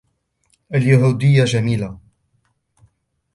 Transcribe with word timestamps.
اليهودية 0.73 1.43
جميلة. 1.43 1.99